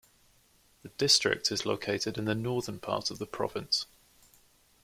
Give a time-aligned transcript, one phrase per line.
[0.81, 3.85] The district is located in the northern part of the province.